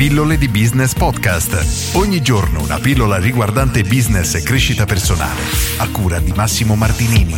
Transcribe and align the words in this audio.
Pillole 0.00 0.38
di 0.38 0.48
Business 0.48 0.94
Podcast. 0.94 1.94
Ogni 1.94 2.22
giorno 2.22 2.62
una 2.62 2.78
pillola 2.78 3.18
riguardante 3.18 3.82
business 3.82 4.34
e 4.34 4.42
crescita 4.42 4.86
personale. 4.86 5.42
A 5.76 5.90
cura 5.90 6.18
di 6.20 6.32
Massimo 6.32 6.74
Martinini. 6.74 7.36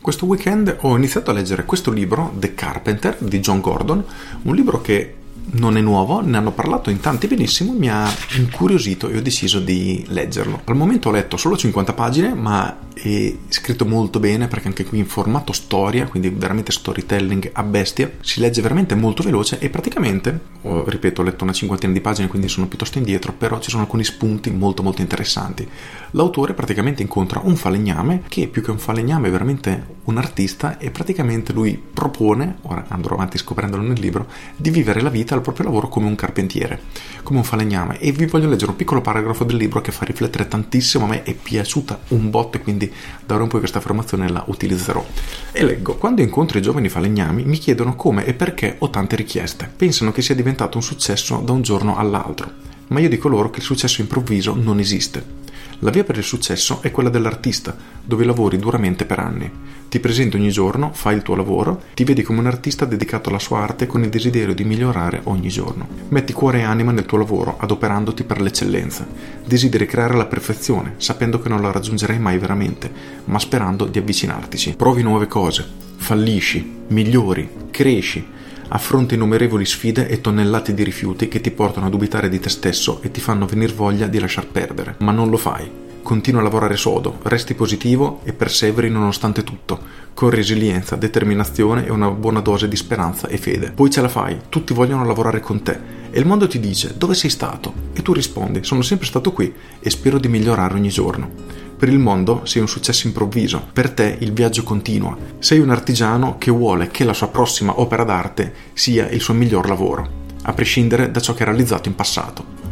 Questo 0.00 0.26
weekend 0.26 0.78
ho 0.80 0.96
iniziato 0.96 1.30
a 1.30 1.34
leggere 1.34 1.64
questo 1.64 1.92
libro, 1.92 2.34
The 2.40 2.54
Carpenter, 2.54 3.16
di 3.20 3.38
John 3.38 3.60
Gordon, 3.60 4.04
un 4.42 4.54
libro 4.56 4.80
che 4.80 5.14
non 5.52 5.76
è 5.76 5.80
nuovo, 5.80 6.20
ne 6.20 6.36
hanno 6.36 6.52
parlato 6.52 6.90
in 6.90 7.00
tanti 7.00 7.26
benissimo, 7.26 7.72
mi 7.72 7.88
ha 7.88 8.10
incuriosito 8.36 9.08
e 9.08 9.18
ho 9.18 9.22
deciso 9.22 9.60
di 9.60 10.04
leggerlo. 10.08 10.62
Al 10.64 10.76
momento 10.76 11.08
ho 11.08 11.12
letto 11.12 11.36
solo 11.36 11.56
50 11.56 11.92
pagine, 11.92 12.34
ma 12.34 12.78
è 12.94 13.34
scritto 13.48 13.84
molto 13.84 14.20
bene 14.20 14.46
perché 14.48 14.68
anche 14.68 14.84
qui 14.84 14.98
in 14.98 15.06
formato 15.06 15.52
storia, 15.52 16.06
quindi 16.06 16.30
veramente 16.30 16.72
storytelling 16.72 17.50
a 17.52 17.62
bestia, 17.62 18.10
si 18.20 18.40
legge 18.40 18.62
veramente 18.62 18.94
molto 18.94 19.22
veloce 19.22 19.58
e 19.58 19.68
praticamente, 19.68 20.40
ho, 20.62 20.88
ripeto, 20.88 21.20
ho 21.20 21.24
letto 21.24 21.44
una 21.44 21.52
cinquantina 21.52 21.92
di 21.92 22.00
pagine, 22.00 22.28
quindi 22.28 22.48
sono 22.48 22.66
piuttosto 22.66 22.98
indietro, 22.98 23.32
però 23.32 23.58
ci 23.60 23.70
sono 23.70 23.82
alcuni 23.82 24.04
spunti 24.04 24.50
molto 24.50 24.82
molto 24.82 25.02
interessanti. 25.02 25.68
L'autore 26.12 26.54
praticamente 26.54 27.02
incontra 27.02 27.40
un 27.42 27.56
falegname 27.56 28.22
che 28.28 28.48
più 28.48 28.62
che 28.62 28.70
un 28.70 28.78
falegname 28.78 29.28
è 29.28 29.30
veramente 29.30 29.86
un 30.04 30.16
artista 30.18 30.78
e 30.78 30.90
praticamente 30.90 31.52
lui 31.52 31.76
propone, 31.76 32.58
ora 32.62 32.84
andrò 32.88 33.14
avanti 33.14 33.38
scoprendolo 33.38 33.82
nel 33.82 33.98
libro, 33.98 34.26
di 34.56 34.70
vivere 34.70 35.00
la 35.00 35.10
vita 35.10 35.33
al 35.34 35.42
proprio 35.42 35.66
lavoro 35.66 35.88
come 35.88 36.06
un 36.06 36.14
carpentiere, 36.14 36.80
come 37.22 37.38
un 37.38 37.44
falegname 37.44 37.98
e 37.98 38.12
vi 38.12 38.26
voglio 38.26 38.48
leggere 38.48 38.70
un 38.70 38.76
piccolo 38.76 39.00
paragrafo 39.00 39.44
del 39.44 39.56
libro 39.56 39.80
che 39.80 39.92
fa 39.92 40.04
riflettere 40.04 40.48
tantissimo, 40.48 41.04
a 41.04 41.08
me 41.08 41.22
è 41.22 41.34
piaciuta 41.34 41.98
un 42.08 42.30
botto 42.30 42.56
e 42.56 42.60
quindi 42.60 42.92
da 43.24 43.34
ora 43.34 43.44
in 43.44 43.48
poi 43.48 43.60
questa 43.60 43.80
formazione 43.80 44.28
la 44.28 44.44
utilizzerò. 44.46 45.04
E 45.52 45.64
leggo, 45.64 45.96
quando 45.96 46.22
incontro 46.22 46.58
i 46.58 46.62
giovani 46.62 46.88
falegnami 46.88 47.44
mi 47.44 47.58
chiedono 47.58 47.96
come 47.96 48.24
e 48.24 48.34
perché 48.34 48.76
ho 48.78 48.90
tante 48.90 49.16
richieste, 49.16 49.70
pensano 49.74 50.12
che 50.12 50.22
sia 50.22 50.34
diventato 50.34 50.76
un 50.76 50.82
successo 50.82 51.36
da 51.38 51.52
un 51.52 51.62
giorno 51.62 51.96
all'altro, 51.96 52.50
ma 52.88 53.00
io 53.00 53.08
dico 53.08 53.28
loro 53.28 53.50
che 53.50 53.58
il 53.58 53.64
successo 53.64 54.00
improvviso 54.00 54.54
non 54.54 54.78
esiste. 54.78 55.43
La 55.84 55.90
via 55.90 56.02
per 56.02 56.16
il 56.16 56.24
successo 56.24 56.80
è 56.80 56.90
quella 56.90 57.10
dell'artista, 57.10 57.76
dove 58.02 58.24
lavori 58.24 58.56
duramente 58.56 59.04
per 59.04 59.18
anni. 59.18 59.50
Ti 59.86 60.00
presenti 60.00 60.36
ogni 60.36 60.48
giorno, 60.48 60.92
fai 60.94 61.14
il 61.14 61.20
tuo 61.20 61.34
lavoro, 61.34 61.82
ti 61.92 62.04
vedi 62.04 62.22
come 62.22 62.38
un 62.38 62.46
artista 62.46 62.86
dedicato 62.86 63.28
alla 63.28 63.38
sua 63.38 63.60
arte 63.60 63.84
con 63.84 64.02
il 64.02 64.08
desiderio 64.08 64.54
di 64.54 64.64
migliorare 64.64 65.20
ogni 65.24 65.48
giorno. 65.48 65.86
Metti 66.08 66.32
cuore 66.32 66.60
e 66.60 66.62
anima 66.62 66.90
nel 66.90 67.04
tuo 67.04 67.18
lavoro, 67.18 67.58
adoperandoti 67.58 68.24
per 68.24 68.40
l'eccellenza. 68.40 69.06
Desideri 69.44 69.84
creare 69.84 70.16
la 70.16 70.24
perfezione, 70.24 70.94
sapendo 70.96 71.38
che 71.38 71.50
non 71.50 71.60
la 71.60 71.70
raggiungerai 71.70 72.18
mai 72.18 72.38
veramente, 72.38 72.90
ma 73.26 73.38
sperando 73.38 73.84
di 73.84 73.98
avvicinartici. 73.98 74.76
Provi 74.76 75.02
nuove 75.02 75.26
cose, 75.26 75.68
fallisci, 75.96 76.76
migliori, 76.88 77.46
cresci 77.70 78.32
affronti 78.68 79.14
innumerevoli 79.14 79.64
sfide 79.64 80.08
e 80.08 80.20
tonnellate 80.20 80.74
di 80.74 80.82
rifiuti 80.82 81.28
che 81.28 81.40
ti 81.40 81.50
portano 81.50 81.86
a 81.86 81.90
dubitare 81.90 82.28
di 82.28 82.40
te 82.40 82.48
stesso 82.48 83.00
e 83.02 83.10
ti 83.10 83.20
fanno 83.20 83.46
venir 83.46 83.74
voglia 83.74 84.06
di 84.06 84.18
lasciar 84.18 84.46
perdere. 84.46 84.96
Ma 84.98 85.12
non 85.12 85.30
lo 85.30 85.36
fai. 85.36 85.82
Continua 86.02 86.40
a 86.40 86.44
lavorare 86.44 86.76
sodo, 86.76 87.18
resti 87.22 87.54
positivo 87.54 88.20
e 88.24 88.34
perseveri 88.34 88.90
nonostante 88.90 89.42
tutto, 89.42 89.80
con 90.12 90.28
resilienza, 90.28 90.96
determinazione 90.96 91.86
e 91.86 91.90
una 91.90 92.10
buona 92.10 92.40
dose 92.40 92.68
di 92.68 92.76
speranza 92.76 93.26
e 93.28 93.38
fede. 93.38 93.70
Poi 93.70 93.88
ce 93.88 94.02
la 94.02 94.08
fai, 94.08 94.38
tutti 94.50 94.74
vogliono 94.74 95.06
lavorare 95.06 95.40
con 95.40 95.62
te 95.62 96.04
e 96.10 96.20
il 96.20 96.26
mondo 96.26 96.46
ti 96.46 96.60
dice 96.60 96.94
dove 96.96 97.14
sei 97.14 97.30
stato? 97.30 97.72
E 97.92 98.02
tu 98.02 98.12
rispondi 98.12 98.62
sono 98.62 98.82
sempre 98.82 99.06
stato 99.06 99.32
qui 99.32 99.52
e 99.80 99.90
spero 99.90 100.18
di 100.18 100.28
migliorare 100.28 100.74
ogni 100.74 100.90
giorno. 100.90 101.63
Per 101.76 101.88
il 101.88 101.98
mondo 101.98 102.44
sei 102.44 102.62
un 102.62 102.68
successo 102.68 103.06
improvviso, 103.06 103.66
per 103.72 103.90
te 103.90 104.16
il 104.20 104.32
viaggio 104.32 104.62
continua. 104.62 105.16
Sei 105.38 105.58
un 105.58 105.70
artigiano 105.70 106.38
che 106.38 106.50
vuole 106.50 106.88
che 106.88 107.04
la 107.04 107.12
sua 107.12 107.28
prossima 107.28 107.80
opera 107.80 108.04
d'arte 108.04 108.54
sia 108.72 109.08
il 109.08 109.20
suo 109.20 109.34
miglior 109.34 109.68
lavoro, 109.68 110.08
a 110.42 110.52
prescindere 110.52 111.10
da 111.10 111.20
ciò 111.20 111.34
che 111.34 111.42
ha 111.42 111.46
realizzato 111.46 111.88
in 111.88 111.94
passato. 111.94 112.63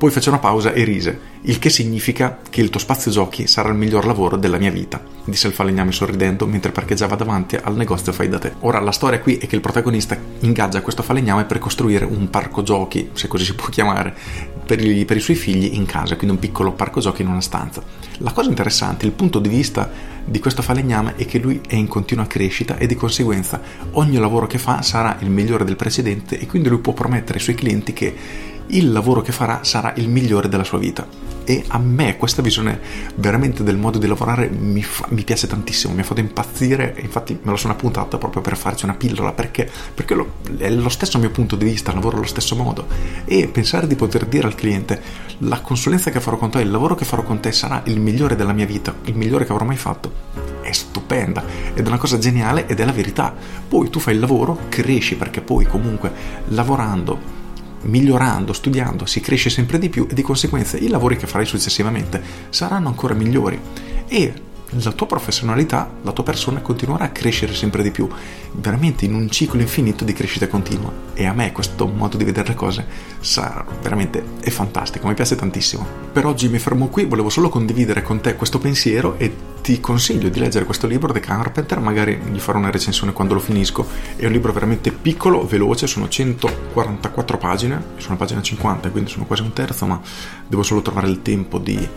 Poi 0.00 0.10
fece 0.10 0.30
una 0.30 0.38
pausa 0.38 0.72
e 0.72 0.82
rise, 0.82 1.20
il 1.42 1.58
che 1.58 1.68
significa 1.68 2.38
che 2.48 2.62
il 2.62 2.70
tuo 2.70 2.80
spazio 2.80 3.10
giochi 3.10 3.46
sarà 3.46 3.68
il 3.68 3.74
miglior 3.74 4.06
lavoro 4.06 4.38
della 4.38 4.56
mia 4.56 4.70
vita, 4.70 4.98
disse 5.26 5.46
il 5.46 5.52
falegname 5.52 5.92
sorridendo 5.92 6.46
mentre 6.46 6.72
parcheggiava 6.72 7.16
davanti 7.16 7.56
al 7.56 7.76
negozio 7.76 8.10
fai 8.10 8.30
da 8.30 8.38
te. 8.38 8.54
Ora 8.60 8.80
la 8.80 8.92
storia 8.92 9.20
qui 9.20 9.36
è 9.36 9.46
che 9.46 9.56
il 9.56 9.60
protagonista 9.60 10.16
ingaggia 10.38 10.80
questo 10.80 11.02
falegname 11.02 11.44
per 11.44 11.58
costruire 11.58 12.06
un 12.06 12.30
parco 12.30 12.62
giochi, 12.62 13.10
se 13.12 13.28
così 13.28 13.44
si 13.44 13.54
può 13.54 13.68
chiamare, 13.68 14.16
per 14.64 14.82
i, 14.82 15.04
per 15.04 15.18
i 15.18 15.20
suoi 15.20 15.36
figli 15.36 15.74
in 15.74 15.84
casa, 15.84 16.16
quindi 16.16 16.34
un 16.34 16.40
piccolo 16.40 16.72
parco 16.72 17.00
giochi 17.00 17.20
in 17.20 17.28
una 17.28 17.42
stanza. 17.42 17.82
La 18.20 18.32
cosa 18.32 18.48
interessante, 18.48 19.04
il 19.04 19.12
punto 19.12 19.38
di 19.38 19.50
vista 19.50 19.90
di 20.24 20.38
questo 20.38 20.62
falegname 20.62 21.16
è 21.16 21.26
che 21.26 21.38
lui 21.38 21.60
è 21.68 21.74
in 21.74 21.88
continua 21.88 22.26
crescita 22.26 22.78
e 22.78 22.86
di 22.86 22.94
conseguenza 22.94 23.60
ogni 23.92 24.16
lavoro 24.16 24.46
che 24.46 24.56
fa 24.56 24.80
sarà 24.80 25.18
il 25.20 25.28
migliore 25.28 25.64
del 25.66 25.76
precedente 25.76 26.38
e 26.38 26.46
quindi 26.46 26.70
lui 26.70 26.78
può 26.78 26.94
promettere 26.94 27.36
ai 27.36 27.44
suoi 27.44 27.56
clienti 27.56 27.92
che 27.92 28.48
il 28.70 28.92
lavoro 28.92 29.20
che 29.20 29.32
farà 29.32 29.60
sarà 29.62 29.89
il 29.96 30.08
migliore 30.08 30.48
della 30.48 30.64
sua 30.64 30.78
vita. 30.78 31.06
E 31.44 31.64
a 31.68 31.78
me 31.78 32.16
questa 32.16 32.42
visione 32.42 32.80
veramente 33.16 33.62
del 33.62 33.76
modo 33.76 33.98
di 33.98 34.06
lavorare 34.06 34.48
mi, 34.48 34.82
fa, 34.82 35.06
mi 35.10 35.24
piace 35.24 35.46
tantissimo, 35.46 35.94
mi 35.94 36.00
ha 36.00 36.04
fatto 36.04 36.20
impazzire 36.20 36.94
infatti 36.98 37.36
me 37.42 37.50
lo 37.50 37.56
sono 37.56 37.72
appuntato 37.72 38.18
proprio 38.18 38.42
per 38.42 38.56
farci 38.56 38.84
una 38.84 38.94
pillola 38.94 39.32
perché, 39.32 39.68
perché 39.92 40.14
lo, 40.14 40.34
è 40.58 40.70
lo 40.70 40.88
stesso 40.90 41.18
mio 41.18 41.30
punto 41.30 41.56
di 41.56 41.64
vista, 41.64 41.92
lavoro 41.92 42.18
allo 42.18 42.26
stesso 42.26 42.54
modo 42.54 42.86
e 43.24 43.48
pensare 43.48 43.86
di 43.86 43.96
poter 43.96 44.26
dire 44.26 44.46
al 44.46 44.54
cliente 44.54 45.00
la 45.38 45.60
consulenza 45.60 46.10
che 46.10 46.20
farò 46.20 46.36
con 46.36 46.50
te, 46.50 46.60
il 46.60 46.70
lavoro 46.70 46.94
che 46.94 47.04
farò 47.04 47.22
con 47.22 47.40
te 47.40 47.50
sarà 47.52 47.82
il 47.86 47.98
migliore 47.98 48.36
della 48.36 48.52
mia 48.52 48.66
vita, 48.66 48.94
il 49.04 49.16
migliore 49.16 49.44
che 49.44 49.52
avrò 49.52 49.64
mai 49.64 49.76
fatto, 49.76 50.12
è 50.60 50.72
stupenda 50.72 51.42
ed 51.74 51.84
è 51.84 51.88
una 51.88 51.98
cosa 51.98 52.18
geniale 52.18 52.66
ed 52.66 52.80
è 52.80 52.84
la 52.84 52.92
verità. 52.92 53.34
Poi 53.68 53.88
tu 53.90 53.98
fai 53.98 54.14
il 54.14 54.20
lavoro, 54.20 54.58
cresci 54.68 55.16
perché 55.16 55.40
poi 55.40 55.66
comunque 55.66 56.12
lavorando 56.48 57.38
migliorando, 57.82 58.52
studiando, 58.52 59.06
si 59.06 59.20
cresce 59.20 59.50
sempre 59.50 59.78
di 59.78 59.88
più 59.88 60.06
e 60.10 60.14
di 60.14 60.22
conseguenza 60.22 60.76
i 60.76 60.88
lavori 60.88 61.16
che 61.16 61.26
farai 61.26 61.46
successivamente 61.46 62.22
saranno 62.50 62.88
ancora 62.88 63.14
migliori 63.14 63.58
e 64.06 64.48
la 64.74 64.92
tua 64.92 65.06
professionalità, 65.06 65.90
la 66.02 66.12
tua 66.12 66.22
persona 66.22 66.60
continuerà 66.60 67.06
a 67.06 67.10
crescere 67.10 67.54
sempre 67.54 67.82
di 67.82 67.90
più, 67.90 68.08
veramente 68.52 69.04
in 69.04 69.14
un 69.14 69.28
ciclo 69.28 69.60
infinito 69.60 70.04
di 70.04 70.12
crescita 70.12 70.46
continua. 70.46 70.92
E 71.14 71.26
a 71.26 71.32
me 71.32 71.50
questo 71.50 71.88
modo 71.88 72.16
di 72.16 72.24
vedere 72.24 72.48
le 72.48 72.54
cose 72.54 72.86
sarà 73.18 73.64
veramente 73.82 74.22
è 74.40 74.50
fantastico, 74.50 75.08
mi 75.08 75.14
piace 75.14 75.34
tantissimo. 75.34 75.84
Per 76.12 76.24
oggi 76.24 76.48
mi 76.48 76.58
fermo 76.58 76.88
qui, 76.88 77.04
volevo 77.04 77.30
solo 77.30 77.48
condividere 77.48 78.02
con 78.02 78.20
te 78.20 78.36
questo 78.36 78.58
pensiero 78.58 79.18
e 79.18 79.34
ti 79.62 79.80
consiglio 79.80 80.28
di 80.28 80.38
leggere 80.38 80.64
questo 80.64 80.86
libro, 80.86 81.12
The 81.12 81.20
Carpenter, 81.20 81.80
magari 81.80 82.20
gli 82.30 82.38
farò 82.38 82.58
una 82.58 82.70
recensione 82.70 83.12
quando 83.12 83.34
lo 83.34 83.40
finisco. 83.40 83.86
È 84.16 84.26
un 84.26 84.32
libro 84.32 84.52
veramente 84.52 84.92
piccolo, 84.92 85.46
veloce, 85.46 85.86
sono 85.86 86.08
144 86.08 87.38
pagine, 87.38 87.82
sono 87.96 88.16
pagina 88.16 88.42
50, 88.42 88.90
quindi 88.90 89.10
sono 89.10 89.24
quasi 89.24 89.42
un 89.42 89.52
terzo, 89.52 89.86
ma 89.86 90.00
devo 90.46 90.62
solo 90.62 90.82
trovare 90.82 91.08
il 91.08 91.22
tempo 91.22 91.58
di 91.58 91.88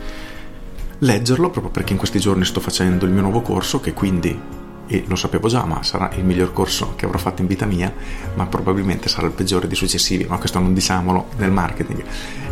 leggerlo 1.00 1.50
proprio 1.50 1.72
perché 1.72 1.92
in 1.92 1.98
questi 1.98 2.20
giorni 2.20 2.46
sto 2.46 2.62
facendo 2.62 3.06
il 3.06 3.12
mio 3.12 3.22
nuovo 3.22 3.42
corso 3.42 3.82
che 3.82 3.92
quindi 3.92 4.40
e 4.86 5.04
lo 5.08 5.16
sapevo 5.16 5.48
già, 5.48 5.64
ma 5.66 5.82
sarà 5.82 6.12
il 6.16 6.26
miglior 6.26 6.52
corso 6.52 6.94
che 6.96 7.06
avrò 7.06 7.18
fatto 7.18 7.42
in 7.42 7.48
vita 7.48 7.66
mia, 7.66 7.92
ma 8.36 8.46
probabilmente 8.46 9.08
sarà 9.08 9.28
il 9.28 9.34
peggiore 9.34 9.68
dei 9.68 9.76
successivi, 9.76 10.26
ma 10.26 10.38
questo 10.38 10.60
non 10.60 10.74
diciamolo 10.74 11.30
nel 11.38 11.52
marketing. 11.52 12.04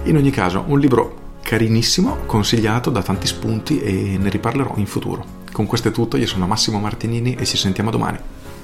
In 0.03 0.15
ogni 0.15 0.31
caso, 0.31 0.63
un 0.65 0.79
libro 0.79 1.20
carinissimo, 1.51 2.19
consigliato 2.27 2.89
da 2.89 3.03
tanti 3.03 3.27
spunti 3.27 3.81
e 3.81 4.17
ne 4.17 4.29
riparlerò 4.29 4.75
in 4.77 4.85
futuro. 4.85 5.39
Con 5.51 5.65
questo 5.65 5.89
è 5.89 5.91
tutto, 5.91 6.15
io 6.15 6.25
sono 6.25 6.47
Massimo 6.47 6.79
Martinini 6.79 7.35
e 7.35 7.45
ci 7.45 7.57
sentiamo 7.57 7.91
domani. 7.91 8.17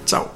Ciao! 0.05 0.31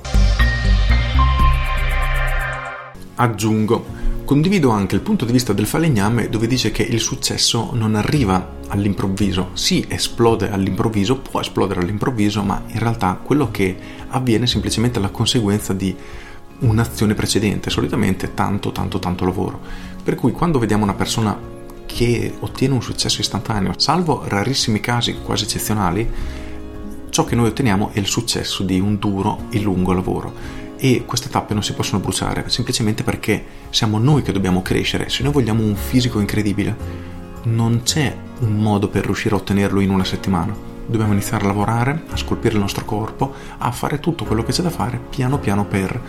Aggiungo 3.15 3.99
Condivido 4.25 4.69
anche 4.69 4.95
il 4.95 5.01
punto 5.01 5.23
di 5.23 5.31
vista 5.31 5.53
del 5.53 5.65
falegname 5.65 6.27
dove 6.27 6.47
dice 6.47 6.71
che 6.71 6.83
il 6.83 6.99
successo 6.99 7.71
non 7.73 7.95
arriva 7.95 8.59
all'improvviso, 8.67 9.51
sì 9.53 9.85
esplode 9.87 10.49
all'improvviso, 10.49 11.19
può 11.19 11.39
esplodere 11.39 11.79
all'improvviso, 11.79 12.43
ma 12.43 12.63
in 12.67 12.79
realtà 12.79 13.19
quello 13.21 13.49
che 13.49 13.77
avviene 14.09 14.43
è 14.43 14.47
semplicemente 14.47 14.99
la 14.99 15.09
conseguenza 15.09 15.71
di 15.71 15.93
un'azione 16.59 17.13
precedente, 17.13 17.69
solitamente 17.69 18.33
tanto 18.33 18.71
tanto 18.71 18.99
tanto 18.99 19.23
lavoro. 19.25 19.59
Per 20.03 20.15
cui 20.15 20.31
quando 20.31 20.59
vediamo 20.59 20.83
una 20.83 20.93
persona 20.93 21.59
che 21.93 22.33
ottiene 22.39 22.73
un 22.73 22.81
successo 22.81 23.21
istantaneo, 23.21 23.73
salvo 23.77 24.23
rarissimi 24.25 24.79
casi 24.79 25.19
quasi 25.23 25.43
eccezionali, 25.43 26.09
ciò 27.09 27.25
che 27.25 27.35
noi 27.35 27.47
otteniamo 27.47 27.91
è 27.93 27.99
il 27.99 28.07
successo 28.07 28.63
di 28.63 28.79
un 28.79 28.97
duro 28.97 29.45
e 29.49 29.59
lungo 29.59 29.93
lavoro 29.93 30.59
e 30.83 31.03
queste 31.05 31.29
tappe 31.29 31.53
non 31.53 31.61
si 31.61 31.73
possono 31.73 32.01
bruciare 32.01 32.49
semplicemente 32.49 33.03
perché 33.03 33.45
siamo 33.69 33.99
noi 33.99 34.23
che 34.23 34.31
dobbiamo 34.31 34.63
crescere. 34.63 35.09
Se 35.09 35.21
noi 35.21 35.31
vogliamo 35.31 35.63
un 35.63 35.75
fisico 35.75 36.19
incredibile, 36.19 36.75
non 37.43 37.81
c'è 37.83 38.15
un 38.39 38.57
modo 38.57 38.87
per 38.87 39.05
riuscire 39.05 39.35
a 39.35 39.37
ottenerlo 39.37 39.79
in 39.79 39.91
una 39.91 40.03
settimana. 40.03 40.55
Dobbiamo 40.87 41.13
iniziare 41.13 41.43
a 41.43 41.47
lavorare, 41.47 42.03
a 42.09 42.17
scolpire 42.17 42.55
il 42.55 42.61
nostro 42.61 42.83
corpo, 42.83 43.31
a 43.59 43.71
fare 43.71 43.99
tutto 43.99 44.25
quello 44.25 44.43
che 44.43 44.51
c'è 44.51 44.63
da 44.63 44.71
fare 44.71 44.99
piano 45.09 45.37
piano 45.37 45.65
per 45.65 46.01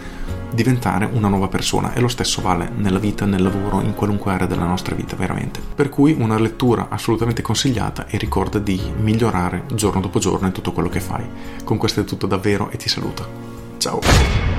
diventare 0.52 1.08
una 1.10 1.28
nuova 1.28 1.48
persona 1.48 1.92
e 1.92 2.00
lo 2.00 2.08
stesso 2.08 2.40
vale 2.42 2.70
nella 2.74 2.98
vita, 2.98 3.24
nel 3.24 3.42
lavoro, 3.42 3.80
in 3.80 3.94
qualunque 3.94 4.32
area 4.32 4.46
della 4.46 4.66
nostra 4.66 4.94
vita, 4.94 5.16
veramente. 5.16 5.60
Per 5.74 5.88
cui 5.88 6.16
una 6.18 6.38
lettura 6.38 6.88
assolutamente 6.88 7.42
consigliata 7.42 8.06
e 8.06 8.18
ricorda 8.18 8.58
di 8.58 8.80
migliorare 9.00 9.64
giorno 9.74 10.00
dopo 10.00 10.18
giorno 10.18 10.46
in 10.46 10.52
tutto 10.52 10.72
quello 10.72 10.88
che 10.88 11.00
fai. 11.00 11.24
Con 11.64 11.76
questo 11.76 12.00
è 12.00 12.04
tutto 12.04 12.26
davvero 12.26 12.70
e 12.70 12.76
ti 12.76 12.88
saluto. 12.88 13.26
Ciao! 13.78 14.51